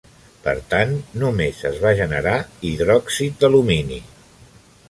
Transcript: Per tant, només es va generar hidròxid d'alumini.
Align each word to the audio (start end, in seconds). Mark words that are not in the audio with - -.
Per 0.45 0.53
tant, 0.71 0.95
només 1.25 1.59
es 1.71 1.77
va 1.85 1.93
generar 2.01 2.35
hidròxid 2.71 3.39
d'alumini. 3.45 4.01